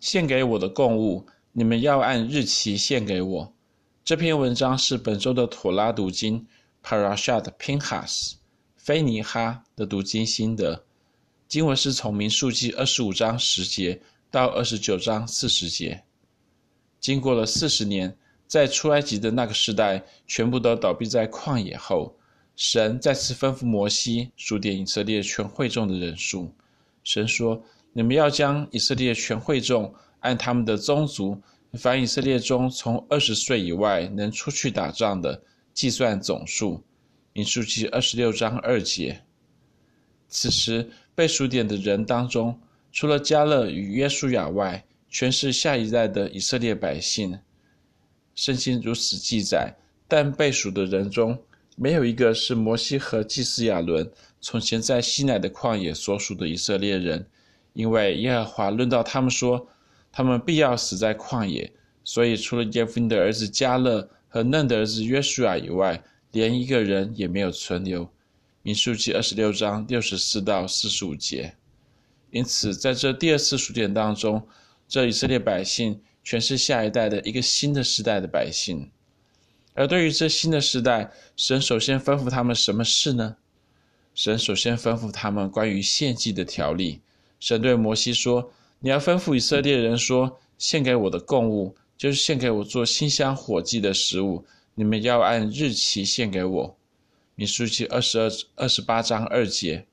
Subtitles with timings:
[0.00, 3.52] 献给我的供物，你们要按日期献给我。
[4.04, 6.46] 这篇文章是本周的妥拉读经
[6.82, 8.34] Parashat Pinhas，
[8.76, 10.84] 菲尼哈的读经心得。
[11.46, 14.00] 经文是从民数记二十五章十节
[14.30, 16.02] 到二十九章四十节。
[17.00, 22.14] 经过了四十年，在出埃及的那个时代，全部都倒闭在旷野后，
[22.54, 26.52] 神再次吩咐摩西数点以色列全会众的人数。
[27.02, 27.62] 神说
[27.98, 31.36] ：“你们要将以色列全会众按他们的宗族，
[31.72, 35.42] 凡以色列中从二十岁以外能出去打仗的，
[35.74, 36.80] 计算总数。”
[37.34, 39.20] 民数记二十六章二节。
[40.28, 42.56] 此时被数点的人当中，
[42.92, 47.36] 除了加勒与约书亚外，全是下一代的以色列百姓。
[48.36, 49.74] 圣经如此记载，
[50.06, 51.36] 但被数的人中，
[51.74, 54.08] 没有一个是摩西和祭司亚伦
[54.40, 57.26] 从前在西乃的旷野所属的以色列人，
[57.78, 59.68] 因为耶和华论到他们说，
[60.10, 68.10] 他们必要死在旷野，所以除了耶夫尼的儿子迦勒和嫩的儿子约书亚以外，连一个人也没有存留。
[68.62, 71.54] 民数记二十六章六十四到四十五节。
[72.32, 74.44] 因此，在这第二次数点当中，
[74.88, 78.90] 这以色列百姓全是下一代的一个新的时代的百姓。
[79.74, 83.36] 而对于这新的时代，神首先吩咐他们什么事呢？
[84.16, 87.02] 神首先吩咐他们关于献祭的条例。
[87.40, 96.76] 神对摩西说：“你要吩咐以色列人说，献给我的供物，就是献给我做馨香火祭的食物，你们要按日期献给我。”
[97.36, 99.86] 民数记二十二、二十八章二节。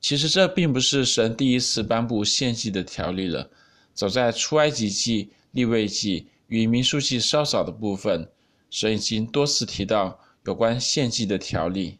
[0.00, 3.50] 其实这并不是神第一次颁布献祭的条例了。
[3.92, 8.26] 早在出埃及记、利未记与民数记稍早的部分，
[8.70, 11.98] 神已经多次提到有关献祭的条例。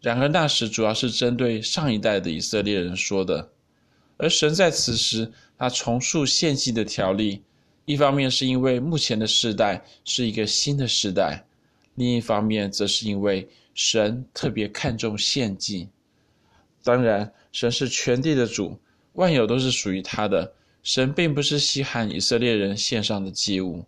[0.00, 3.50] 然而那时主要是针对上一代的以色列人说的，
[4.16, 7.42] 而神在此时他重述献祭的条例，
[7.84, 11.44] 一方面是因为目前的世代是一个新的时代。
[11.96, 15.88] 另一方面，则是因为神特别看重献祭。
[16.82, 18.78] 当然，神是全地的主，
[19.14, 20.54] 万有都是属于他的。
[20.82, 23.84] 神并不是稀罕以色列人献上的祭物。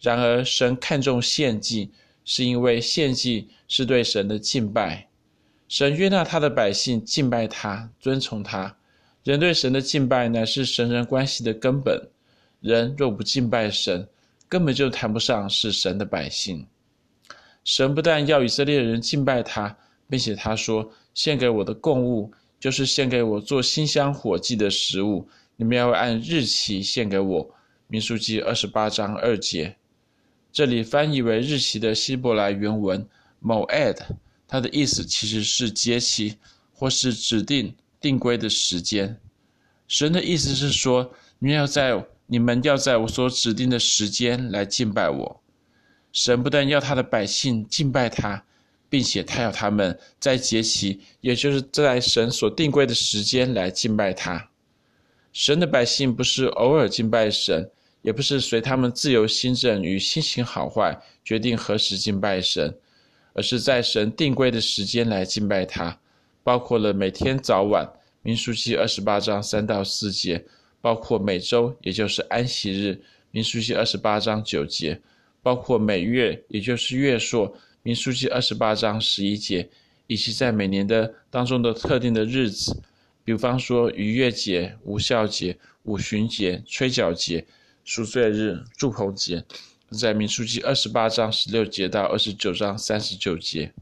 [0.00, 1.90] 然而，神看重献祭，
[2.24, 5.06] 是因为献祭是对神的敬拜。
[5.68, 8.76] 神悦纳他的百姓敬拜他、尊崇他。
[9.22, 12.08] 人对神的敬拜乃是神人关系的根本。
[12.60, 14.06] 人若不敬拜神，
[14.48, 16.66] 根本就谈不上是神的百姓。
[17.64, 19.76] 神不但要以色列人敬拜他，
[20.08, 22.30] 并且他说：“献给我的供物，
[22.60, 25.26] 就是献给我做馨香火祭的食物，
[25.56, 27.54] 你们要按日期献给我。”
[27.88, 29.76] 民数记二十八章二节。
[30.52, 33.06] 这里翻译为日期的希伯来原文
[33.42, 33.96] “moed”，
[34.46, 36.36] 它的意思其实是节期
[36.72, 39.20] 或是指定定规的时间。
[39.88, 45.40] 神的意思是说，你要在你们要在我所指定的时间来敬拜我。
[46.12, 48.44] 神不但要他的百姓敬拜他，
[48.88, 54.48] 并且他要他们在节期，也就是在神所定规的时间来敬拜他。
[55.32, 57.68] 神的百姓不是偶尔敬拜神，
[58.02, 62.72] 也不是随他们自由心证与心情好坏决定何时敬拜神，
[63.34, 66.00] 而是在神定规的时间来敬拜他，
[66.42, 67.86] 包括了每天早晚，
[68.22, 70.42] 民数记二十八章三到四节，
[70.80, 72.98] 包括每周，也就是安息日，
[73.30, 74.98] 民数记二十八章九节。
[75.42, 79.68] 包括每月，也就是月朔，民数记二十八章十一节，
[80.06, 82.74] 以及在每年的当中的特定的日子，
[83.26, 87.44] 比方说逾越节、无酵节、五旬节、吹角节、
[87.84, 89.44] 赎罪日、住棚节，
[89.96, 93.72] 在民数记二十八章十六节到二十九章三十九节，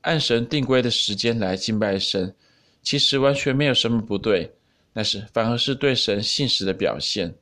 [0.00, 2.34] 按神定规的时间来敬拜神，
[2.82, 4.52] 其实完全没有什么不对，
[4.92, 7.34] 但是反而是对神信实的表现。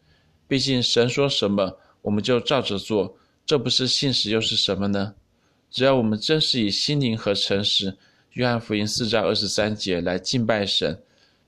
[0.46, 1.78] 毕竟神说什么。
[2.02, 3.16] 我们就照着做，
[3.46, 5.14] 这不是信实又是什么呢？
[5.70, 7.96] 只要我们真是以心灵和诚实，
[8.32, 11.00] 约翰福音四章二十三节来敬拜神，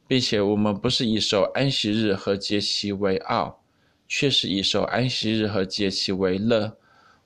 [0.07, 3.64] 并且我们不是以守安息日和节期为傲，
[4.07, 6.77] 却是以守安息日和节期为乐。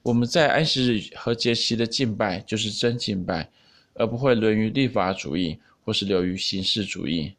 [0.02, 3.50] 我们在安息日和节期的敬拜就是真敬拜，
[3.94, 7.34] 而不会沦于律法主义或是流于形式主义。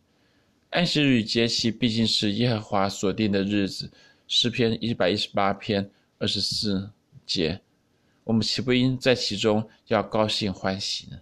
[0.69, 3.89] 安息日与节期毕竟是耶和华所定的日子。
[4.31, 5.89] 诗篇一百一十八篇
[6.19, 6.91] 二十四
[7.25, 7.59] 节，
[8.23, 11.17] 我们岂不应在其中要高兴欢喜呢？